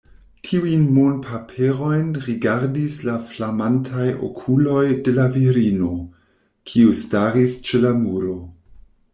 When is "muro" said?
8.03-8.35